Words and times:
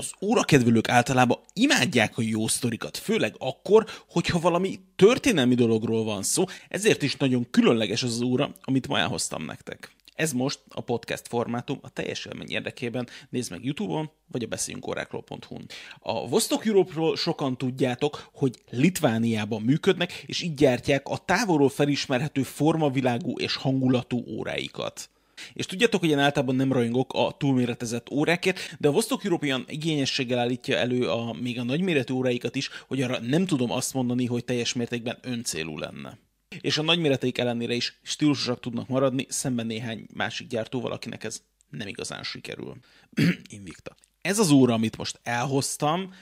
Az 0.00 0.12
órakedvelők 0.20 0.88
általában 0.88 1.38
imádják 1.52 2.18
a 2.18 2.22
jó 2.22 2.46
sztorikat, 2.46 2.96
főleg 2.96 3.34
akkor, 3.38 3.86
hogyha 4.08 4.40
valami 4.40 4.80
történelmi 4.96 5.54
dologról 5.54 6.04
van 6.04 6.22
szó, 6.22 6.44
ezért 6.68 7.02
is 7.02 7.16
nagyon 7.16 7.50
különleges 7.50 8.02
az, 8.02 8.10
az 8.10 8.20
óra, 8.20 8.54
amit 8.60 8.88
ma 8.88 8.98
elhoztam 8.98 9.44
nektek. 9.44 9.90
Ez 10.14 10.32
most 10.32 10.60
a 10.68 10.80
podcast 10.80 11.28
formátum 11.28 11.78
a 11.82 11.88
teljes 11.88 12.24
élmény 12.24 12.50
érdekében. 12.50 13.08
Nézd 13.30 13.50
meg 13.50 13.64
YouTube-on, 13.64 14.10
vagy 14.32 14.42
a 14.42 14.46
beszéljünkórákról.hu-n. 14.46 15.66
A 15.98 16.28
Vostok 16.28 16.66
Europe-ról 16.66 17.16
sokan 17.16 17.56
tudjátok, 17.56 18.28
hogy 18.32 18.62
Litvániában 18.70 19.62
működnek, 19.62 20.12
és 20.26 20.42
így 20.42 20.54
gyártják 20.54 21.08
a 21.08 21.18
távolról 21.18 21.68
felismerhető 21.68 22.42
formavilágú 22.42 23.38
és 23.38 23.56
hangulatú 23.56 24.24
óráikat. 24.26 25.10
És 25.52 25.66
tudjátok, 25.66 26.00
hogy 26.00 26.08
én 26.08 26.18
általában 26.18 26.56
nem 26.56 26.72
rajongok 26.72 27.12
a 27.12 27.34
túlméretezett 27.38 28.10
órákért, 28.10 28.76
de 28.78 28.88
a 28.88 28.92
Vostok 28.92 29.24
European 29.24 29.64
igényességgel 29.68 30.38
állítja 30.38 30.76
elő 30.76 31.08
a, 31.08 31.36
még 31.40 31.58
a 31.58 31.64
nagyméretű 31.64 32.12
óráikat 32.12 32.56
is, 32.56 32.70
hogy 32.88 33.02
arra 33.02 33.18
nem 33.20 33.46
tudom 33.46 33.70
azt 33.70 33.94
mondani, 33.94 34.26
hogy 34.26 34.44
teljes 34.44 34.72
mértékben 34.72 35.18
öncélú 35.22 35.78
lenne. 35.78 36.18
És 36.60 36.78
a 36.78 36.82
nagyméreteik 36.82 37.38
ellenére 37.38 37.74
is 37.74 37.98
stílusosak 38.02 38.60
tudnak 38.60 38.88
maradni, 38.88 39.26
szemben 39.28 39.66
néhány 39.66 40.06
másik 40.14 40.46
gyártóval, 40.46 40.92
akinek 40.92 41.24
ez 41.24 41.42
nem 41.70 41.88
igazán 41.88 42.22
sikerül. 42.22 42.76
Invicta. 43.56 43.96
Ez 44.20 44.38
az 44.38 44.50
óra, 44.50 44.74
amit 44.74 44.96
most 44.96 45.20
elhoztam, 45.22 46.14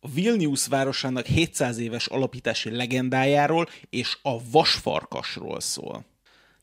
a 0.00 0.08
Vilnius 0.08 0.66
városának 0.66 1.26
700 1.26 1.78
éves 1.78 2.06
alapítási 2.06 2.70
legendájáról 2.70 3.68
és 3.90 4.18
a 4.22 4.50
vasfarkasról 4.50 5.60
szól. 5.60 6.04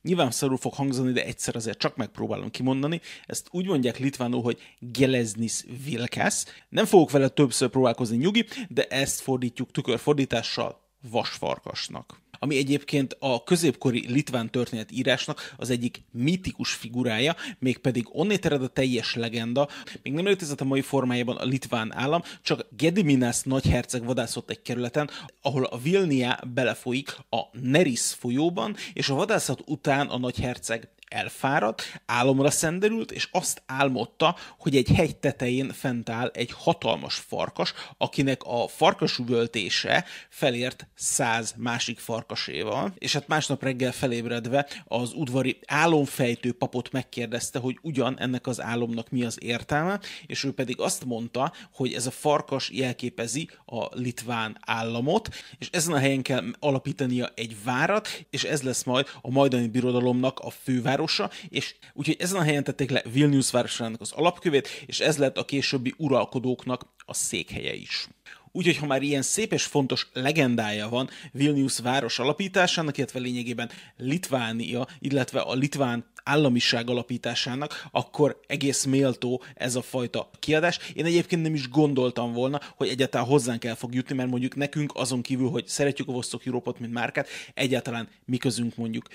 Nyilván 0.02 0.32
szarul 0.32 0.58
fog 0.58 0.74
hangzani, 0.74 1.12
de 1.12 1.26
egyszer 1.26 1.56
azért 1.56 1.78
csak 1.78 1.96
megpróbálom 1.96 2.50
kimondani. 2.50 3.02
Ezt 3.26 3.48
úgy 3.52 3.66
mondják 3.66 3.98
litvánul, 3.98 4.42
hogy 4.42 4.58
Geleznis 4.80 5.64
Vilkász. 5.84 6.46
Nem 6.70 6.86
fogok 6.86 7.12
vele 7.12 7.28
többször 7.28 7.70
próbálkozni 7.70 8.18
nyugi, 8.18 8.46
de 8.68 8.88
ezt 8.88 9.20
fordítjuk 9.20 9.72
tükörfordítással 9.72 10.82
vasfarkasnak 11.12 12.22
ami 12.40 12.58
egyébként 12.58 13.16
a 13.20 13.44
középkori 13.44 14.06
litván 14.08 14.50
történet 14.50 14.92
írásnak 14.92 15.54
az 15.58 15.70
egyik 15.70 16.04
mítikus 16.12 16.74
figurája, 16.74 17.36
mégpedig 17.60 18.06
onnét 18.12 18.46
ered 18.46 18.64
a 18.64 18.68
teljes 18.68 19.16
legenda, 19.16 19.68
még 20.04 20.14
nem 20.14 20.26
létezett 20.26 20.62
a 20.62 20.66
mai 20.66 20.82
formájában 20.82 21.38
a 21.38 21.46
litván 21.46 21.94
állam, 21.94 22.22
csak 22.42 22.68
Gediminas 22.78 23.42
nagyherceg 23.44 24.06
vadászott 24.06 24.50
egy 24.50 24.62
kerületen, 24.62 25.10
ahol 25.42 25.64
a 25.64 25.78
Vilnia 25.78 26.40
belefolyik 26.54 27.18
a 27.30 27.42
Neris 27.52 28.02
folyóban, 28.02 28.76
és 28.94 29.10
a 29.10 29.16
vadászat 29.16 29.62
után 29.66 30.08
a 30.08 30.18
nagyherceg 30.18 30.90
elfáradt, 31.10 32.02
álomra 32.06 32.50
szenderült, 32.50 33.12
és 33.12 33.28
azt 33.32 33.62
álmodta, 33.66 34.36
hogy 34.58 34.76
egy 34.76 34.88
hegy 34.88 35.18
tetején 35.18 35.72
fent 35.72 36.10
áll 36.10 36.32
egy 36.34 36.52
hatalmas 36.52 37.16
farkas, 37.16 37.74
akinek 37.98 38.44
a 38.44 38.68
farkasüvöltése 38.68 40.06
felért 40.30 40.88
száz 40.96 41.54
másik 41.58 42.00
farkaséval, 42.00 42.94
és 42.98 43.14
hát 43.14 43.28
másnap 43.28 43.64
reggel 43.64 43.92
felébredve 43.92 44.68
az 44.86 45.14
udvari 45.14 45.60
álomfejtő 45.66 46.52
papot 46.52 46.92
megkérdezte, 46.92 47.60
hogy 47.60 47.78
ugyan 47.82 48.20
ennek 48.20 48.48
az 48.48 48.62
álomnak 48.62 49.10
mi 49.10 49.24
az 49.24 49.38
értelme, 49.42 50.00
és 50.26 50.44
ő 50.44 50.52
pedig 50.52 50.80
azt 50.80 51.06
mondta, 51.06 51.54
hogy 51.74 51.94
ez 51.94 52.06
a 52.06 52.12
farkas 52.12 52.70
jelképezi 52.70 53.50
a 53.66 54.00
litván 54.00 54.58
államot, 54.62 55.30
és 55.58 55.70
ezen 55.72 55.94
a 55.94 56.00
helyen 56.00 56.22
kell 56.22 56.44
alapítania 56.60 57.32
egy 57.36 57.64
várat, 57.64 58.26
és 58.30 58.44
ez 58.44 58.62
lesz 58.62 58.84
majd 58.84 59.08
a 59.22 59.30
majdani 59.30 59.68
birodalomnak 59.68 60.40
a 60.40 60.50
fővár 60.50 60.99
városa, 61.00 61.30
és 61.50 61.76
úgyhogy 61.94 62.16
ezen 62.20 62.40
a 62.40 62.44
helyen 62.44 62.64
tették 62.64 62.90
le 62.90 63.04
Vilnius 63.12 63.52
városának 63.52 64.02
az 64.02 64.12
alapkövét, 64.12 64.84
és 64.86 65.00
ez 65.00 65.18
lett 65.18 65.38
a 65.38 65.46
későbbi 65.46 65.94
uralkodóknak 65.98 66.86
a 67.06 67.14
székhelye 67.14 67.74
is. 67.74 68.08
Úgyhogy 68.52 68.78
ha 68.78 68.86
már 68.86 69.02
ilyen 69.02 69.22
szép 69.22 69.54
és 69.54 69.64
fontos 69.64 70.10
legendája 70.14 70.90
van 70.90 71.10
Vilnius 71.32 71.80
város 71.80 72.20
alapításának, 72.20 72.98
illetve 72.98 73.20
lényegében 73.20 73.70
Litvánia, 73.98 74.88
illetve 75.00 75.40
a 75.40 75.54
litván 75.54 76.06
államiság 76.30 76.90
alapításának, 76.90 77.88
akkor 77.92 78.40
egész 78.48 78.84
méltó 78.84 79.44
ez 79.56 79.76
a 79.76 79.82
fajta 79.82 80.30
kiadás. 80.40 80.80
Én 80.94 81.06
egyébként 81.06 81.42
nem 81.42 81.54
is 81.54 81.70
gondoltam 81.70 82.34
volna, 82.34 82.60
hogy 82.76 82.88
egyáltalán 82.88 83.28
hozzánk 83.28 83.66
el 83.66 83.76
fog 83.76 83.94
jutni, 83.94 84.16
mert 84.16 84.30
mondjuk 84.30 84.56
nekünk 84.56 84.92
azon 84.96 85.22
kívül, 85.22 85.50
hogy 85.50 85.68
szeretjük 85.68 86.08
a 86.08 86.12
Vostok 86.12 86.46
Európot, 86.46 86.80
mint 86.80 86.94
márkát, 86.94 87.28
egyáltalán 87.54 88.08
mi 88.26 88.38
közünk 88.38 88.76
mondjuk 88.76 89.08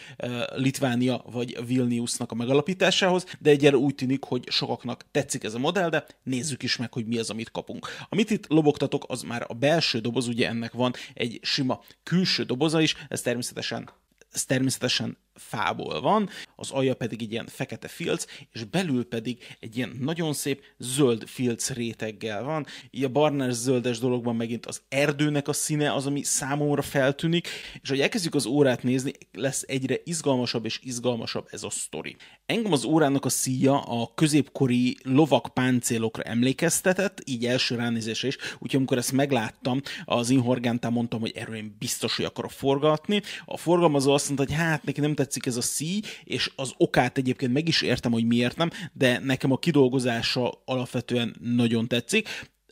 Litvánia 0.55 1.25
vagy 1.31 1.67
Vilniusnak 1.67 2.33
a 2.33 2.35
megalapításához, 2.35 3.27
de 3.41 3.51
egyre 3.51 3.77
úgy 3.77 3.95
tűnik, 3.95 4.25
hogy 4.25 4.45
sokaknak 4.49 5.05
tetszik 5.11 5.45
ez 5.45 5.55
a 5.55 5.59
modell, 5.59 5.89
de 5.89 6.07
nézzük 6.23 6.63
is 6.63 6.77
meg, 6.77 6.93
hogy 6.93 7.07
mi 7.07 7.19
az, 7.19 7.31
amit 7.31 7.51
kapunk. 7.51 7.87
Amit 8.09 8.31
itt 8.31 8.49
lobogtatok, 8.49 9.05
az 9.09 9.23
már 9.23 9.45
a 9.49 9.55
belső 9.55 9.99
doboz, 9.99 10.29
ugye 10.29 10.49
ennek 10.49 10.73
van 10.73 10.93
egy 11.15 11.39
sima 11.43 11.81
külső 12.03 12.43
doboza 12.43 12.81
is, 12.81 12.97
ez 13.09 13.21
természetesen 13.21 13.91
ez 14.35 14.45
természetesen 14.45 15.17
fából 15.35 16.01
van, 16.01 16.29
az 16.57 16.71
alja 16.71 16.95
pedig 16.95 17.23
egy 17.23 17.33
ilyen 17.33 17.47
fekete 17.47 17.89
filc, 17.89 18.25
és 18.53 18.65
belül 18.65 19.05
pedig 19.09 19.57
egy 19.61 19.77
ilyen 19.77 19.97
nagyon 20.01 20.33
szép 20.33 20.63
zöld 20.79 21.29
filc 21.29 21.71
réteggel 21.71 22.43
van. 22.43 22.67
Így 22.91 23.05
a 23.05 23.09
barnás 23.09 23.53
zöldes 23.53 23.99
dologban 23.99 24.37
megint 24.37 24.67
az 24.67 24.83
erdőnek 24.89 25.49
a 25.49 25.53
színe 25.53 25.95
az, 25.95 26.07
ami 26.07 26.23
számomra 26.23 26.83
feltűnik, 26.83 27.49
és 27.83 27.89
hogy 27.89 28.01
elkezdjük 28.01 28.35
az 28.35 28.47
órát 28.47 28.83
nézni, 28.83 29.13
lesz 29.33 29.65
egyre 29.67 29.97
izgalmasabb 30.05 30.65
és 30.65 30.81
izgalmasabb 30.83 31.49
ez 31.51 31.63
a 31.63 31.71
sztori. 31.71 32.17
Engem 32.47 32.73
az 32.73 32.85
órának 32.85 33.25
a 33.25 33.29
szíja 33.29 33.81
a 33.81 34.15
középkori 34.15 34.97
lovak 35.03 35.49
páncélokra 35.55 36.23
emlékeztetett, 36.23 37.23
így 37.25 37.47
első 37.47 37.75
ránézésre 37.75 38.29
is, 38.29 38.37
úgyhogy 38.37 38.75
amikor 38.75 38.99
ezt 38.99 39.13
megláttam, 39.13 39.81
az 40.05 40.31
Inhorgántán 40.31 40.93
mondtam, 40.93 41.21
hogy 41.21 41.33
erről 41.35 41.55
én 41.55 41.77
biztos, 41.79 42.17
hogy 42.17 42.25
akarok 42.25 42.51
forgatni. 42.51 43.23
A 43.45 43.57
forgalmazó 43.57 44.13
azt 44.13 44.27
mondta, 44.27 44.45
hogy 44.47 44.55
hát 44.55 44.85
neki 44.85 45.01
nem 45.01 45.15
tetszik 45.25 45.47
ez 45.47 45.57
a 45.57 45.63
szíj, 45.63 46.01
és 46.25 46.51
az 46.57 46.73
okát 46.77 47.19
egyébként 47.19 47.53
meg 47.53 47.69
is 47.69 47.83
értem, 47.83 48.13
hogy 48.13 48.27
miért 48.27 48.57
nem, 48.57 48.71
de 48.93 49.19
nekem 49.19 49.53
a 49.53 49.59
kidolgozása 49.59 50.63
alapvetően 50.65 51.37
nagyon 51.41 51.89
tetszik. 51.89 52.29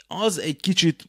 Az 0.06 0.38
egy 0.38 0.56
kicsit 0.56 1.04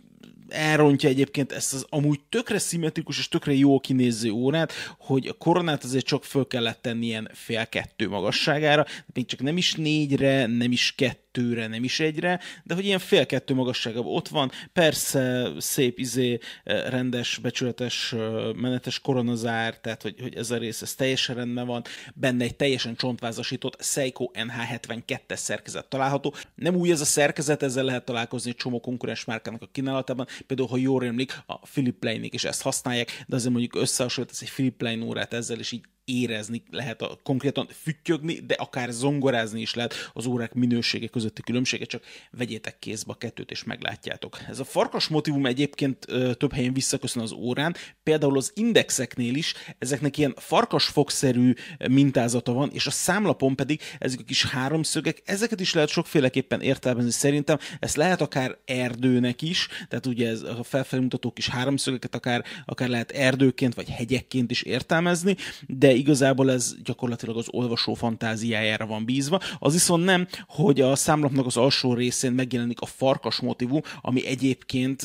elrontja 0.50 1.10
egyébként 1.10 1.52
ezt 1.52 1.74
az 1.74 1.86
amúgy 1.90 2.20
tökre 2.30 2.60
szimmetrikus 2.60 3.18
és 3.18 3.28
tökre 3.28 3.54
jó 3.54 3.80
kinéző 3.80 4.32
órát, 4.32 4.72
hogy 5.00 5.28
a 5.28 5.34
koronát 5.34 5.84
azért 5.84 6.06
csak 6.06 6.24
föl 6.24 6.48
kellett 6.48 6.82
tenni 6.82 7.06
ilyen 7.06 7.30
fél 7.34 7.68
kettő 7.68 8.10
magasságára, 8.10 8.86
még 9.14 9.26
csak 9.26 9.42
nem 9.42 9.58
is 9.58 9.74
négyre, 9.74 10.46
nem 10.46 10.72
is 10.72 10.94
kettő, 10.98 11.23
kettőre, 11.34 11.68
nem 11.68 11.84
is 11.84 12.00
egyre, 12.00 12.40
de 12.64 12.74
hogy 12.74 12.86
ilyen 12.86 13.00
fél 13.00 13.26
kettő 13.26 13.54
magasságában 13.54 14.16
ott 14.16 14.28
van, 14.28 14.52
persze 14.74 15.52
szép 15.58 16.00
izé, 16.00 16.38
eh, 16.64 16.90
rendes, 16.90 17.38
becsületes, 17.38 18.14
eh, 18.14 18.54
menetes 18.54 19.00
koronazár, 19.00 19.80
tehát 19.80 20.02
hogy, 20.02 20.16
hogy 20.22 20.36
ez 20.36 20.52
a 20.52 20.58
rész 20.58 20.82
ez 20.82 20.96
teljesen 20.96 21.36
rendben 21.36 21.66
van, 21.66 21.84
benne 22.14 22.44
egy 22.44 22.56
teljesen 22.56 22.96
csontvázasított 22.96 23.84
Seiko 23.84 24.32
NH72-es 24.34 25.36
szerkezet 25.36 25.86
található. 25.86 26.34
Nem 26.56 26.76
új 26.76 26.92
ez 26.92 27.02
a 27.02 27.06
szerkezet, 27.06 27.64
ezzel 27.64 27.84
lehet 27.84 28.06
találkozni 28.06 28.50
egy 28.50 28.56
csomó 28.56 28.80
konkurens 28.80 29.26
márkának 29.26 29.62
a 29.62 29.70
kínálatában, 29.72 30.28
például, 30.48 30.70
ha 30.70 30.78
jól 30.78 31.00
rémlik, 31.00 31.42
a 31.46 31.58
Philip 31.58 32.00
Plein-ig 32.00 32.34
is 32.34 32.44
ezt 32.44 32.62
használják, 32.62 33.24
de 33.28 33.36
azért 33.36 33.52
mondjuk 33.52 33.76
összehasonlít 33.76 34.38
egy 34.42 34.50
Philip 34.50 34.78
Plein 34.78 35.02
órát 35.02 35.34
ezzel, 35.34 35.60
és 35.60 35.72
így 35.72 35.84
érezni 36.06 36.64
lehet, 36.70 37.02
a, 37.02 37.20
konkrétan 37.24 37.68
füttyögni, 37.82 38.40
de 38.40 38.54
akár 38.54 38.90
zongorázni 38.90 39.62
is 39.62 39.74
lehet 39.74 39.94
az 40.14 40.26
órák 40.26 40.54
minősége 40.54 41.08
közötti 41.08 41.42
különbséget, 41.42 41.90
csak 41.90 42.04
vegyétek 42.32 42.80
kézbe 42.80 43.12
a 43.12 43.16
kettőt, 43.16 43.52
és 43.52 43.64
meglátjátok. 43.64 44.38
Ez 44.50 44.60
a 44.60 44.64
farkas 44.64 45.08
motivum 45.08 45.46
egyébként 45.46 46.06
ö, 46.08 46.34
több 46.34 46.54
helyen 46.54 46.74
visszaköszön 46.74 47.22
az 47.22 47.32
órán, 47.32 47.76
például 48.04 48.38
az 48.38 48.52
indexeknél 48.56 49.36
is, 49.36 49.54
ezeknek 49.78 50.18
ilyen 50.18 50.34
farkasfogszerű 50.38 51.54
mintázata 51.90 52.54
van, 52.54 52.70
és 52.74 52.88
a 52.88 52.92
számlapon 52.92 53.56
pedig 53.56 53.82
ezek 54.00 54.20
a 54.20 54.24
kis 54.24 54.46
háromszögek, 54.46 55.22
ezeket 55.26 55.60
is 55.60 55.74
lehet 55.74 55.90
sokféleképpen 55.90 56.62
értelmezni 56.62 57.12
szerintem, 57.12 57.58
ezt 57.80 57.96
lehet 57.96 58.22
akár 58.22 58.58
erdőnek 58.66 59.42
is, 59.42 59.68
tehát 59.88 60.06
ugye 60.06 60.30
ez 60.30 60.42
a 60.42 60.64
felfelé 60.64 61.02
mutató 61.02 61.32
kis 61.32 61.48
háromszögeket 61.48 62.16
akár, 62.16 62.44
akár 62.66 62.90
lehet 62.90 63.12
erdőként 63.12 63.74
vagy 63.74 63.90
hegyekként 63.90 64.52
is 64.52 64.62
értelmezni, 64.62 65.36
de 65.68 65.93
igazából 65.96 66.52
ez 66.52 66.76
gyakorlatilag 66.84 67.38
az 67.38 67.48
olvasó 67.52 67.94
fantáziájára 67.94 68.86
van 68.86 69.06
bízva. 69.06 69.40
Az 69.60 69.74
viszont 69.74 70.04
nem, 70.04 70.28
hogy 70.48 70.82
a 70.82 70.96
számlapnak 70.96 71.46
az 71.46 71.58
alsó 71.58 71.94
részén 71.94 72.32
megjelenik 72.32 72.82
a 72.82 72.86
farkas 72.86 73.40
motivum, 73.40 73.82
ami 74.02 74.26
egyébként 74.26 75.04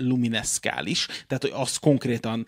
lumineszkális, 0.00 1.06
tehát 1.06 1.42
hogy 1.42 1.52
az 1.54 1.76
konkrétan 1.76 2.46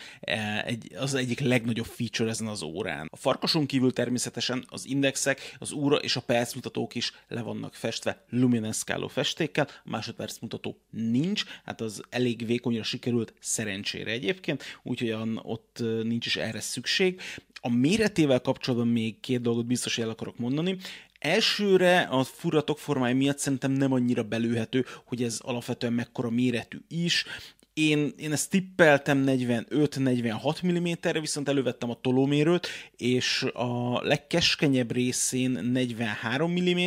egy, 0.65 0.95
az 0.97 1.15
egyik 1.15 1.41
legnagyobb 1.41 1.87
feature 1.87 2.31
ezen 2.31 2.47
az 2.47 2.63
órán. 2.63 3.09
A 3.11 3.17
farkason 3.17 3.67
kívül 3.67 3.93
természetesen 3.93 4.65
az 4.69 4.87
indexek, 4.87 5.57
az 5.59 5.73
óra 5.73 5.97
és 5.97 6.17
a 6.17 6.21
percmutatók 6.21 6.95
is 6.95 7.13
le 7.29 7.43
vannak 7.43 7.75
festve 7.75 8.25
lumineszkáló 8.29 9.09
festékkel, 9.09 9.69
a 9.69 9.91
másodpercmutató 9.91 10.77
nincs, 10.91 11.45
hát 11.65 11.81
az 11.81 12.03
elég 12.11 12.47
vékonyra 12.47 12.83
sikerült 12.83 13.35
szerencsére 13.41 14.11
egyébként, 14.11 14.63
úgyhogy 14.83 15.15
ott 15.43 15.83
nincs 16.03 16.27
is 16.27 16.37
erre 16.37 16.61
szükség. 16.61 17.21
A 17.61 17.69
méretével 17.69 18.41
kapcsolatban 18.41 18.89
még 18.89 19.21
két 19.21 19.41
dolgot 19.41 19.67
biztos 19.67 19.99
el 19.99 20.09
akarok 20.09 20.39
mondani. 20.39 20.77
Elsőre 21.23 22.01
a 22.01 22.25
furatok 22.25 22.79
formája 22.79 23.15
miatt 23.15 23.39
szerintem 23.39 23.71
nem 23.71 23.93
annyira 23.93 24.23
belőhető, 24.23 24.85
hogy 25.05 25.23
ez 25.23 25.39
alapvetően 25.43 25.93
mekkora 25.93 26.31
méretű 26.31 26.79
is. 26.89 27.25
Én, 27.75 28.13
én 28.19 28.33
ezt 28.33 28.51
tippeltem 28.51 29.25
45-46 29.27 30.67
mm-re, 30.67 31.21
viszont 31.21 31.49
elővettem 31.49 31.91
a 31.91 31.99
tolómérőt, 32.01 32.69
és 32.97 33.47
a 33.53 34.03
legkeskenyebb 34.03 34.93
részén 34.93 35.51
43 35.51 36.53
mm, 36.53 36.87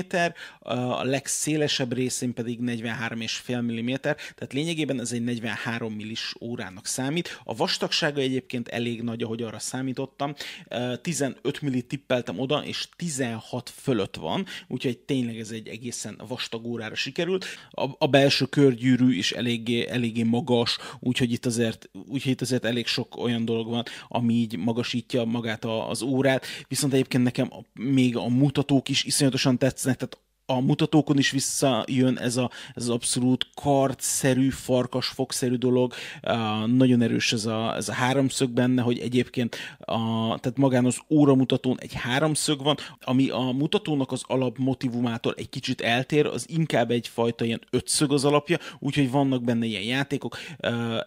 a 0.59 1.03
legszélesebb 1.03 1.93
részén 1.93 2.33
pedig 2.33 2.59
43,5 2.61 3.61
mm, 3.61 3.93
tehát 3.93 4.53
lényegében 4.53 4.99
ez 4.99 5.11
egy 5.11 5.23
43 5.23 5.93
millis 5.93 6.33
órának 6.41 6.85
számít. 6.85 7.41
A 7.43 7.55
vastagsága 7.55 8.21
egyébként 8.21 8.67
elég 8.67 9.01
nagy, 9.01 9.23
ahogy 9.23 9.41
arra 9.41 9.59
számítottam. 9.59 10.33
15 11.01 11.61
millit 11.61 11.85
tippeltem 11.85 12.39
oda, 12.39 12.63
és 12.65 12.87
16 12.95 13.69
fölött 13.81 14.15
van, 14.15 14.45
úgyhogy 14.67 14.97
tényleg 14.97 15.39
ez 15.39 15.49
egy 15.49 15.67
egészen 15.67 16.21
vastag 16.27 16.65
órára 16.65 16.95
sikerült. 16.95 17.45
A, 17.71 17.89
a 17.97 18.07
belső 18.07 18.45
körgyűrű 18.45 19.13
is 19.13 19.31
eléggé, 19.31 19.87
eléggé 19.87 20.23
magas, 20.23 20.74
úgyhogy 20.99 21.31
itt 21.31 21.45
azért, 21.45 21.89
úgyhogy 22.07 22.31
itt 22.31 22.41
azért 22.41 22.65
elég 22.65 22.87
sok 22.87 23.17
olyan 23.17 23.45
dolog 23.45 23.69
van, 23.69 23.83
ami 24.07 24.33
így 24.33 24.57
magasítja 24.57 25.23
magát 25.23 25.65
az 25.65 26.01
órát, 26.01 26.45
viszont 26.67 26.93
egyébként 26.93 27.23
nekem 27.23 27.49
még 27.73 28.17
a 28.17 28.27
mutatók 28.27 28.89
is 28.89 29.03
iszonyatosan 29.03 29.57
tetszenek, 29.57 29.97
tehát 29.97 30.24
a 30.45 30.59
mutatókon 30.59 31.17
is 31.17 31.31
visszajön 31.31 32.17
ez, 32.17 32.37
a, 32.37 32.51
ez 32.75 32.83
az 32.83 32.89
abszolút 32.89 33.47
kartszerű, 33.53 34.49
farkas, 34.49 35.07
fogszerű 35.07 35.55
dolog. 35.55 35.93
Nagyon 36.65 37.01
erős 37.01 37.33
ez 37.33 37.45
a, 37.45 37.75
ez 37.75 37.89
a 37.89 37.93
háromszög 37.93 38.49
benne, 38.49 38.81
hogy 38.81 38.99
egyébként 38.99 39.55
a, 39.79 39.95
tehát 40.39 40.57
magán 40.57 40.85
az 40.85 40.97
óramutatón 41.09 41.77
egy 41.79 41.93
háromszög 41.93 42.63
van, 42.63 42.77
ami 43.01 43.29
a 43.29 43.39
mutatónak 43.39 44.11
az 44.11 44.23
alap 44.27 44.57
motivumától 44.57 45.33
egy 45.37 45.49
kicsit 45.49 45.81
eltér, 45.81 46.25
az 46.25 46.45
inkább 46.49 46.91
egyfajta 46.91 47.45
ilyen 47.45 47.61
ötszög 47.69 48.11
az 48.11 48.25
alapja, 48.25 48.57
úgyhogy 48.79 49.11
vannak 49.11 49.43
benne 49.43 49.65
ilyen 49.65 49.83
játékok. 49.83 50.37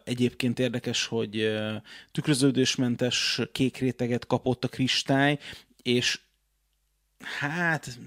Egyébként 0.05 0.59
érdekes, 0.59 1.07
hogy 1.07 1.37
uh, 1.37 1.75
tükröződésmentes 2.13 3.41
kék 3.53 3.77
réteget 3.77 4.27
kapott 4.27 4.65
a 4.65 4.69
kristály, 4.69 5.39
és 5.83 6.21
hát 7.39 7.99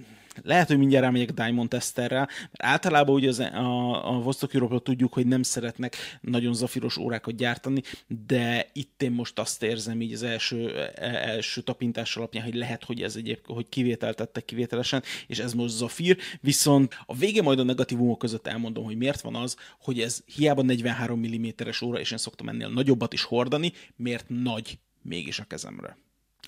lehet, 0.43 0.67
hogy 0.67 0.77
mindjárt 0.77 1.03
rámegyek 1.03 1.31
Diamond 1.31 1.69
Testerrel, 1.69 2.27
mert 2.27 2.63
általában 2.63 3.15
ugye 3.15 3.27
az, 3.27 3.39
a, 3.39 4.15
a 4.15 4.21
Vostok 4.21 4.53
europe 4.53 4.79
tudjuk, 4.83 5.13
hogy 5.13 5.27
nem 5.27 5.43
szeretnek 5.43 5.95
nagyon 6.21 6.53
zafiros 6.53 6.97
órákat 6.97 7.35
gyártani, 7.35 7.81
de 8.27 8.69
itt 8.73 9.01
én 9.01 9.11
most 9.11 9.39
azt 9.39 9.63
érzem 9.63 10.01
így 10.01 10.13
az 10.13 10.23
első, 10.23 10.77
e, 10.77 10.91
első 11.05 11.61
tapintás 11.61 12.17
alapján, 12.17 12.43
hogy 12.43 12.55
lehet, 12.55 12.83
hogy 12.83 13.01
ez 13.01 13.15
egyébként, 13.15 13.57
hogy 13.57 13.69
kivételtettek 13.69 14.45
kivételesen, 14.45 15.03
és 15.27 15.39
ez 15.39 15.53
most 15.53 15.75
zafír, 15.75 16.17
viszont 16.41 16.97
a 17.05 17.15
vége 17.15 17.41
majd 17.41 17.59
a 17.59 17.63
negatívumok 17.63 18.17
között 18.17 18.47
elmondom, 18.47 18.83
hogy 18.83 18.97
miért 18.97 19.21
van 19.21 19.35
az, 19.35 19.55
hogy 19.79 19.99
ez 19.99 20.23
hiába 20.35 20.61
43 20.61 21.19
mm-es 21.19 21.81
óra, 21.81 21.99
és 21.99 22.11
én 22.11 22.17
szoktam 22.17 22.49
ennél 22.49 22.69
nagyobbat 22.69 23.13
is 23.13 23.23
hordani, 23.23 23.71
miért 23.95 24.25
nagy 24.27 24.79
mégis 25.01 25.39
a 25.39 25.43
kezemre. 25.43 25.97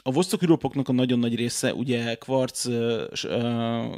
A 0.05 0.11
vosztokirópoknak 0.11 0.89
a 0.89 0.91
nagyon 0.91 1.19
nagy 1.19 1.35
része 1.35 1.73
ugye 1.73 2.15
kvarc, 2.15 2.67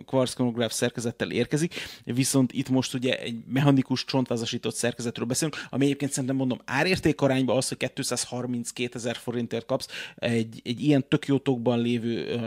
kvarc 0.05 0.33
kronográf 0.33 0.71
szerkezettel 0.71 1.31
érkezik, 1.31 1.73
viszont 2.03 2.51
itt 2.51 2.69
most 2.69 2.93
ugye 2.93 3.19
egy 3.19 3.43
mechanikus 3.47 4.05
csontvázasított 4.05 4.75
szerkezetről 4.75 5.25
beszélünk, 5.25 5.55
ami 5.69 5.85
egyébként 5.85 6.11
szerintem 6.11 6.35
mondom 6.35 6.61
árérték 6.65 7.21
arányban 7.21 7.57
az, 7.57 7.67
hogy 7.67 7.91
232 7.93 8.97
ezer 8.97 9.15
forintért 9.15 9.65
kapsz 9.65 9.87
egy, 10.15 10.61
egy 10.63 10.81
ilyen 10.83 11.07
tök 11.07 11.27
jó 11.27 11.37
tokban 11.37 11.79
lévő 11.79 12.39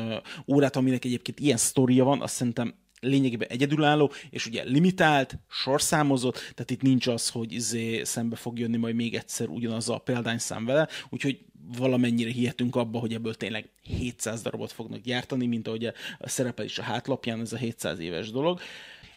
órát, 0.47 0.77
aminek 0.77 1.05
egyébként 1.05 1.41
ilyen 1.41 1.57
sztoria 1.57 2.05
van, 2.05 2.23
azt 2.23 2.35
szerintem 2.35 2.75
lényegében 3.01 3.49
egyedülálló, 3.49 4.13
és 4.31 4.47
ugye 4.47 4.63
limitált, 4.65 5.39
sorszámozott, 5.49 6.35
tehát 6.35 6.71
itt 6.71 6.83
nincs 6.83 7.07
az, 7.07 7.29
hogy 7.29 7.53
izé 7.53 8.05
szembe 8.05 8.37
fog 8.37 8.59
jönni 8.59 8.77
majd 8.77 8.95
még 8.95 9.15
egyszer 9.15 9.49
ugyanaz 9.49 9.89
a 9.89 9.99
példányszám 9.99 10.65
vele, 10.65 10.89
úgyhogy 11.09 11.39
valamennyire 11.77 12.31
hihetünk 12.31 12.77
abba, 12.77 12.99
hogy 12.99 13.15
ebből 13.15 13.35
tényleg 13.35 13.69
700 13.83 14.43
darabot 14.43 14.73
fognak 14.73 15.01
gyártani, 15.01 15.47
mint 15.47 15.67
ahogy 15.67 15.85
a 16.19 16.29
szerepel 16.29 16.65
is 16.65 16.79
a 16.79 16.83
hátlapján, 16.83 17.41
ez 17.41 17.53
a 17.53 17.57
700 17.57 17.99
éves 17.99 18.31
dolog. 18.31 18.61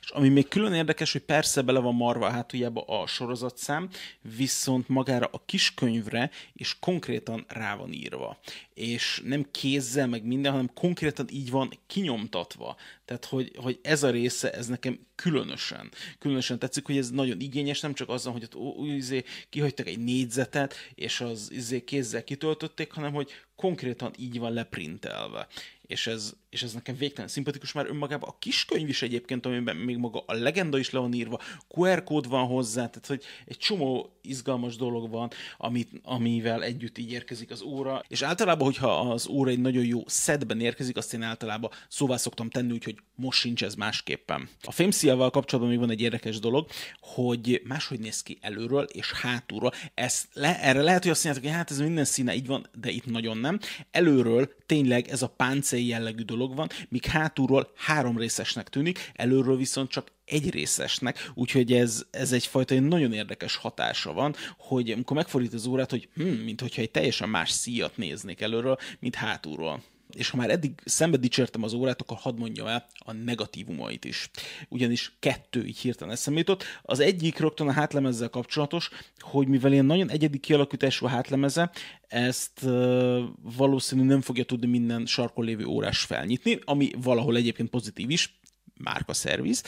És 0.01 0.09
ami 0.09 0.29
még 0.29 0.47
külön 0.47 0.73
érdekes, 0.73 1.11
hogy 1.11 1.21
persze 1.21 1.61
bele 1.61 1.79
van 1.79 1.95
marva 1.95 2.25
a 2.25 2.31
hátuljába 2.31 2.81
a 2.81 3.07
sorozatszám, 3.07 3.89
viszont 4.37 4.87
magára 4.87 5.29
a 5.31 5.43
kiskönyvre 5.45 6.29
is 6.53 6.79
konkrétan 6.79 7.45
rá 7.47 7.75
van 7.75 7.91
írva. 7.91 8.37
És 8.73 9.21
nem 9.25 9.45
kézzel, 9.51 10.07
meg 10.07 10.25
minden, 10.25 10.51
hanem 10.51 10.73
konkrétan 10.73 11.25
így 11.29 11.51
van 11.51 11.79
kinyomtatva. 11.87 12.75
Tehát, 13.05 13.25
hogy, 13.25 13.51
hogy 13.55 13.79
ez 13.81 14.03
a 14.03 14.09
része, 14.09 14.51
ez 14.51 14.67
nekem 14.67 14.99
különösen, 15.15 15.91
különösen 16.19 16.59
tetszik, 16.59 16.85
hogy 16.85 16.97
ez 16.97 17.09
nagyon 17.09 17.39
igényes, 17.39 17.79
nem 17.79 17.93
csak 17.93 18.09
azzal, 18.09 18.31
hogy 18.31 18.47
ott 18.51 18.87
izé, 18.87 19.23
kihagytak 19.49 19.87
egy 19.87 19.99
négyzetet, 19.99 20.75
és 20.95 21.21
az 21.21 21.51
izé 21.51 21.83
kézzel 21.83 22.23
kitöltötték, 22.23 22.91
hanem 22.91 23.13
hogy 23.13 23.31
konkrétan 23.55 24.13
így 24.17 24.39
van 24.39 24.53
leprintelve 24.53 25.47
és 25.91 26.07
ez, 26.07 26.33
és 26.49 26.63
ez 26.63 26.73
nekem 26.73 26.95
végtelen 26.95 27.29
szimpatikus, 27.29 27.71
már 27.71 27.85
önmagában 27.85 28.29
a 28.29 28.35
kiskönyv 28.39 28.89
is 28.89 29.01
egyébként, 29.01 29.45
amiben 29.45 29.75
még 29.75 29.97
maga 29.97 30.23
a 30.25 30.33
legenda 30.33 30.77
is 30.77 30.89
le 30.89 30.99
van 30.99 31.13
írva, 31.13 31.39
QR 31.67 32.03
kód 32.03 32.29
van 32.29 32.45
hozzá, 32.47 32.89
tehát 32.89 33.07
hogy 33.07 33.23
egy 33.45 33.57
csomó 33.57 34.09
izgalmas 34.21 34.75
dolog 34.75 35.09
van, 35.09 35.29
amit, 35.57 35.89
amivel 36.03 36.63
együtt 36.63 36.97
így 36.97 37.11
érkezik 37.11 37.51
az 37.51 37.61
óra, 37.61 38.03
és 38.07 38.21
általában, 38.21 38.65
hogyha 38.65 38.99
az 38.99 39.27
óra 39.27 39.49
egy 39.49 39.59
nagyon 39.59 39.85
jó 39.85 40.03
szedben 40.05 40.59
érkezik, 40.59 40.97
azt 40.97 41.13
én 41.13 41.21
általában 41.21 41.71
szóvá 41.87 42.17
szoktam 42.17 42.49
tenni, 42.49 42.71
úgyhogy 42.71 42.95
most 43.15 43.39
sincs 43.39 43.63
ez 43.63 43.75
másképpen. 43.75 44.49
A 44.61 44.71
fémszíjával 44.71 45.29
kapcsolatban 45.29 45.73
még 45.73 45.81
van 45.81 45.91
egy 45.91 46.01
érdekes 46.01 46.39
dolog, 46.39 46.67
hogy 46.99 47.61
máshogy 47.63 47.99
néz 47.99 48.21
ki 48.23 48.37
előről 48.41 48.83
és 48.83 49.11
hátulról. 49.11 49.71
Ez 49.93 50.25
le, 50.33 50.61
erre 50.61 50.81
lehet, 50.81 51.01
hogy 51.01 51.11
azt 51.11 51.23
mondjátok, 51.23 51.49
hogy 51.49 51.59
hát 51.59 51.71
ez 51.71 51.79
minden 51.79 52.05
színe 52.05 52.35
így 52.35 52.47
van, 52.47 52.67
de 52.81 52.89
itt 52.89 53.05
nagyon 53.05 53.37
nem. 53.37 53.59
Előről 53.91 54.53
tényleg 54.65 55.07
ez 55.07 55.21
a 55.21 55.27
páncél 55.27 55.79
jellegű 55.87 56.23
dolog 56.23 56.55
van, 56.55 56.69
míg 56.89 57.05
hátulról 57.05 57.71
három 57.75 58.17
részesnek 58.17 58.69
tűnik, 58.69 59.11
előről 59.13 59.57
viszont 59.57 59.89
csak 59.89 60.11
egy 60.25 60.49
részesnek, 60.49 61.31
úgyhogy 61.33 61.73
ez, 61.73 62.05
ez 62.11 62.31
egyfajta 62.31 62.73
egy 62.73 62.81
nagyon 62.83 63.13
érdekes 63.13 63.55
hatása 63.55 64.13
van, 64.13 64.35
hogy 64.57 64.91
amikor 64.91 65.15
megfordít 65.15 65.53
az 65.53 65.65
órát, 65.65 65.89
hogy 65.89 66.09
hm, 66.15 66.23
mint 66.23 66.61
hogyha 66.61 66.81
egy 66.81 66.91
teljesen 66.91 67.29
más 67.29 67.51
szíjat 67.51 67.97
néznék 67.97 68.41
előről, 68.41 68.77
mint 68.99 69.15
hátulról 69.15 69.83
és 70.15 70.29
ha 70.29 70.37
már 70.37 70.49
eddig 70.49 70.71
szembe 70.85 71.17
dicsértem 71.17 71.63
az 71.63 71.73
órát, 71.73 72.01
akkor 72.01 72.17
hadd 72.17 72.37
mondjam 72.37 72.67
el 72.67 72.87
a 72.97 73.11
negatívumait 73.11 74.05
is. 74.05 74.29
Ugyanis 74.69 75.13
kettő 75.19 75.65
így 75.65 75.77
hirtelen 75.77 76.13
eszembe. 76.13 76.57
Az 76.81 76.99
egyik 76.99 77.39
rögtön 77.39 77.67
a 77.67 77.71
hátlemezzel 77.71 78.29
kapcsolatos, 78.29 78.89
hogy 79.19 79.47
mivel 79.47 79.71
ilyen 79.71 79.85
nagyon 79.85 80.09
egyedi 80.09 80.37
kialakítású 80.37 81.05
a 81.05 81.09
hátlemeze, 81.09 81.71
ezt 82.07 82.63
uh, 82.63 83.19
valószínű 83.57 84.03
nem 84.03 84.21
fogja 84.21 84.43
tudni 84.43 84.67
minden 84.67 85.05
sarkon 85.05 85.45
lévő 85.45 85.65
órás 85.65 85.99
felnyitni, 85.99 86.59
ami 86.63 86.91
valahol 87.01 87.35
egyébként 87.35 87.69
pozitív 87.69 88.09
is, 88.09 88.39
márka 88.73 89.13
szerviz. 89.13 89.63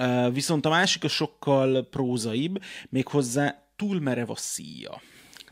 Uh, 0.00 0.32
viszont 0.32 0.66
a 0.66 0.68
másik 0.68 1.04
a 1.04 1.08
sokkal 1.08 1.88
prózaibb, 1.88 2.62
méghozzá 2.88 3.72
túl 3.76 4.00
merev 4.00 4.30
a 4.30 4.36
szíja. 4.36 5.02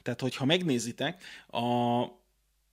Tehát, 0.02 0.20
hogyha 0.20 0.44
megnézitek, 0.44 1.22
a, 1.46 1.62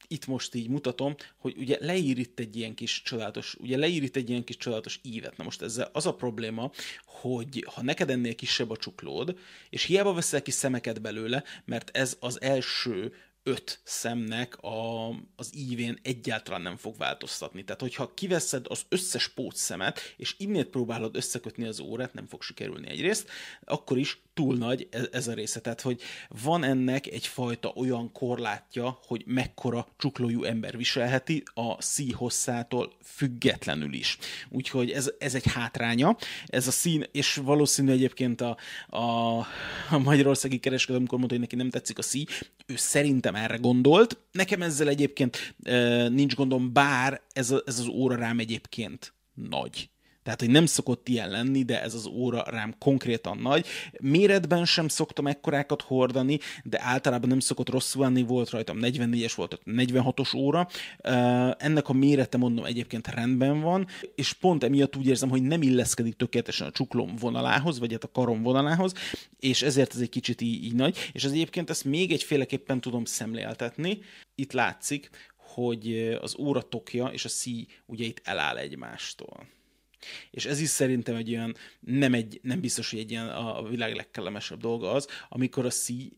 itt 0.07 0.27
most 0.27 0.55
így 0.55 0.69
mutatom, 0.69 1.15
hogy 1.38 1.55
ugye 1.57 1.77
leír 1.81 2.17
itt 2.17 2.39
egy 2.39 2.55
ilyen 2.55 2.74
kis 2.74 3.01
csodálatos, 3.01 3.55
ugye 3.59 3.77
leír 3.77 4.03
itt 4.03 4.15
egy 4.15 4.29
ilyen 4.29 4.43
kis 4.43 4.57
csodálatos 4.57 5.00
ívet. 5.01 5.38
Na 5.38 5.43
most 5.43 5.62
ezzel 5.62 5.89
az 5.93 6.05
a 6.05 6.13
probléma, 6.13 6.71
hogy 7.05 7.65
ha 7.74 7.81
neked 7.81 8.09
ennél 8.09 8.35
kisebb 8.35 8.69
a 8.69 8.77
csuklód, 8.77 9.38
és 9.69 9.83
hiába 9.83 10.13
veszel 10.13 10.41
ki 10.41 10.51
szemeket 10.51 11.01
belőle, 11.01 11.43
mert 11.65 11.97
ez 11.97 12.17
az 12.19 12.41
első 12.41 13.13
öt 13.47 13.79
szemnek 13.83 14.57
a, 14.57 15.09
az 15.35 15.49
ívén 15.53 15.99
egyáltalán 16.01 16.61
nem 16.61 16.77
fog 16.77 16.97
változtatni. 16.97 17.63
Tehát, 17.63 17.81
hogyha 17.81 18.13
kiveszed 18.13 18.65
az 18.69 18.81
összes 18.89 19.33
szemet, 19.49 19.99
és 20.17 20.35
innét 20.37 20.67
próbálod 20.67 21.15
összekötni 21.15 21.67
az 21.67 21.79
órát, 21.79 22.13
nem 22.13 22.27
fog 22.27 22.41
sikerülni 22.41 22.89
egyrészt, 22.89 23.29
akkor 23.63 23.97
is 23.97 24.19
túl 24.33 24.55
nagy 24.55 24.87
ez, 24.91 25.07
ez 25.11 25.27
a 25.27 25.33
része. 25.33 25.59
Tehát, 25.59 25.81
hogy 25.81 26.01
van 26.43 26.63
ennek 26.63 27.07
egyfajta 27.07 27.73
olyan 27.75 28.11
korlátja, 28.11 28.99
hogy 29.05 29.23
mekkora 29.25 29.87
csuklójú 29.97 30.43
ember 30.43 30.77
viselheti 30.77 31.43
a 31.53 31.81
szí 31.81 32.11
hosszától 32.11 32.93
függetlenül 33.03 33.93
is. 33.93 34.17
Úgyhogy 34.49 34.91
ez, 34.91 35.11
ez 35.19 35.35
egy 35.35 35.51
hátránya. 35.51 36.17
Ez 36.45 36.67
a 36.67 36.71
szín, 36.71 37.05
és 37.11 37.35
valószínű 37.35 37.91
egyébként 37.91 38.41
a, 38.41 38.57
a, 38.87 39.37
a 39.89 39.97
magyarországi 40.03 40.59
kereskedő, 40.59 40.97
amikor 40.97 41.17
mondta, 41.17 41.35
hogy 41.35 41.43
neki 41.43 41.55
nem 41.55 41.69
tetszik 41.69 41.97
a 41.97 42.01
szí, 42.01 42.25
ő 42.65 42.75
szerintem 42.75 43.35
erre 43.36 43.58
gondolt. 43.58 44.18
Nekem 44.32 44.62
ezzel 44.62 44.88
egyébként 44.88 45.56
nincs 46.10 46.36
gondom, 46.36 46.74
bár 46.74 47.22
ez, 47.34 47.51
ez 47.65 47.80
az 47.80 47.88
óra 47.88 48.15
rám 48.15 48.39
egyébként 48.39 49.13
nagy. 49.34 49.89
Tehát, 50.25 50.39
hogy 50.39 50.50
nem 50.50 50.65
szokott 50.65 51.08
ilyen 51.08 51.29
lenni, 51.29 51.63
de 51.63 51.82
ez 51.82 51.94
az 51.94 52.05
óra 52.05 52.44
rám 52.48 52.75
konkrétan 52.79 53.38
nagy. 53.38 53.65
Méretben 54.00 54.65
sem 54.65 54.88
szoktam 54.88 55.27
ekkorákat 55.27 55.82
hordani, 55.82 56.39
de 56.63 56.82
általában 56.82 57.29
nem 57.29 57.39
szokott 57.39 57.70
rosszul 57.70 58.01
lenni, 58.01 58.24
volt 58.24 58.50
rajtam 58.50 58.77
44-es, 58.82 59.34
volt 59.36 59.60
46-os 59.65 60.36
óra. 60.36 60.67
Ennek 61.58 61.89
a 61.89 61.94
mérete, 61.94 62.38
mondom, 62.38 62.65
egyébként 62.65 63.08
rendben 63.08 63.62
van, 63.62 63.88
és 64.15 64.34
pont 64.34 64.63
emiatt 64.63 64.96
úgy 64.96 65.08
érzem, 65.08 65.29
hogy 65.29 65.41
nem 65.41 65.62
illeszkedik 65.62 66.15
tökéletesen 66.15 66.67
a 66.67 66.72
csuklom 66.72 67.15
vonalához, 67.15 67.79
vagy 67.79 67.91
hát 67.91 68.03
a 68.03 68.12
karom 68.12 68.41
vonalához, 68.41 68.94
és 69.39 69.62
ezért 69.62 69.94
ez 69.94 70.00
egy 70.01 70.10
kicsit 70.10 70.41
így, 70.41 70.63
így 70.63 70.75
nagy. 70.75 70.98
És 71.12 71.24
az 71.24 71.32
egyébként 71.32 71.70
ezt 71.70 71.86
még 71.86 72.12
egyféleképpen 72.12 72.82
tudom 72.82 73.05
szemléltetni. 73.05 74.00
Itt 74.36 74.51
látszik, 74.51 75.10
hogy 75.38 76.17
az 76.22 76.36
óra 76.39 76.62
tokja 76.62 77.05
és 77.05 77.25
a 77.25 77.29
szí 77.29 77.67
ugye 77.86 78.05
itt 78.05 78.22
eláll 78.24 78.58
egymástól. 78.58 79.48
És 80.31 80.45
ez 80.45 80.59
is 80.59 80.69
szerintem 80.69 81.15
egy 81.15 81.29
olyan, 81.29 81.55
nem, 81.79 82.13
egy, 82.13 82.39
nem 82.43 82.59
biztos, 82.59 82.89
hogy 82.89 82.99
egy 82.99 83.11
ilyen 83.11 83.27
a 83.29 83.63
világ 83.63 83.95
legkellemesebb 83.95 84.59
dolga 84.59 84.91
az, 84.91 85.07
amikor 85.29 85.65
a 85.65 85.69
szí, 85.69 86.13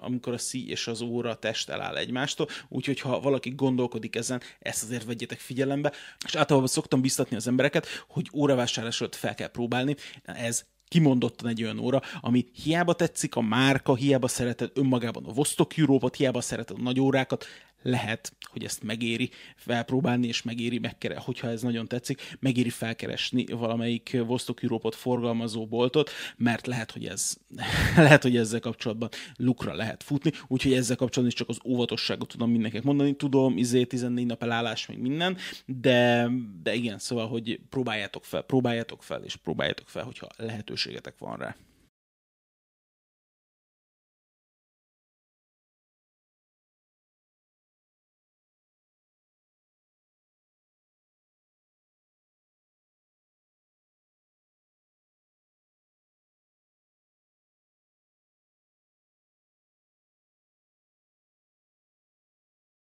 amikor 0.00 0.32
a 0.32 0.38
szí 0.38 0.68
és 0.68 0.86
az 0.86 1.00
óra 1.00 1.34
test 1.34 1.68
eláll 1.68 1.96
egymástól, 1.96 2.48
úgyhogy 2.68 3.00
ha 3.00 3.20
valaki 3.20 3.50
gondolkodik 3.50 4.16
ezen, 4.16 4.40
ezt 4.58 4.82
azért 4.82 5.04
vegyetek 5.04 5.38
figyelembe, 5.38 5.92
és 6.24 6.34
általában 6.34 6.68
szoktam 6.68 7.00
biztatni 7.00 7.36
az 7.36 7.48
embereket, 7.48 7.86
hogy 8.08 8.30
óravásárlás 8.34 9.00
előtt 9.00 9.14
fel 9.14 9.34
kell 9.34 9.50
próbálni, 9.50 9.96
ez 10.24 10.64
kimondottan 10.88 11.48
egy 11.48 11.62
olyan 11.62 11.78
óra, 11.78 12.02
ami 12.20 12.46
hiába 12.62 12.92
tetszik 12.92 13.34
a 13.34 13.40
márka, 13.40 13.94
hiába 13.94 14.28
szereted 14.28 14.70
önmagában 14.74 15.24
a 15.24 15.32
Vostok 15.32 15.76
Európot, 15.76 16.16
hiába 16.16 16.40
szereted 16.40 16.76
a 16.78 16.82
nagy 16.82 17.00
órákat, 17.00 17.44
lehet, 17.82 18.32
hogy 18.40 18.64
ezt 18.64 18.82
megéri 18.82 19.30
felpróbálni, 19.56 20.26
és 20.26 20.42
megéri 20.42 20.78
megkeresni, 20.78 21.24
hogyha 21.24 21.48
ez 21.48 21.62
nagyon 21.62 21.86
tetszik, 21.86 22.36
megéri 22.40 22.70
felkeresni 22.70 23.46
valamelyik 23.46 24.16
Vostok 24.26 24.62
Európot 24.62 24.94
forgalmazó 24.94 25.66
boltot, 25.66 26.10
mert 26.36 26.66
lehet, 26.66 26.90
hogy 26.90 27.06
ez 27.06 27.36
lehet, 27.96 28.22
hogy 28.22 28.36
ezzel 28.36 28.60
kapcsolatban 28.60 29.08
lukra 29.36 29.74
lehet 29.74 30.02
futni, 30.02 30.32
úgyhogy 30.46 30.72
ezzel 30.72 30.96
kapcsolatban 30.96 31.26
is 31.26 31.34
csak 31.34 31.48
az 31.48 31.58
óvatosságot 31.64 32.28
tudom 32.28 32.50
mindenkinek 32.50 32.84
mondani, 32.84 33.16
tudom, 33.16 33.56
izé 33.56 33.84
14 33.84 34.26
nap 34.26 34.42
elállás, 34.42 34.86
meg 34.86 34.98
minden, 34.98 35.36
de, 35.66 36.30
de 36.62 36.74
igen, 36.74 36.98
szóval, 36.98 37.28
hogy 37.28 37.60
próbáljátok 37.68 38.24
fel, 38.24 38.42
próbáljátok 38.42 39.02
fel, 39.02 39.22
és 39.24 39.36
próbáljátok 39.36 39.88
fel, 39.88 40.04
hogyha 40.04 40.28
lehetőségetek 40.36 41.18
van 41.18 41.36
rá. 41.36 41.56